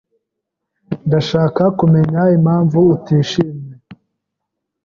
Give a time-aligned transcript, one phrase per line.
[1.07, 3.73] Ndashaka kumenya impamvu utishimye.